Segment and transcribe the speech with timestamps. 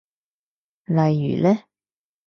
[0.85, 1.61] 例如呢？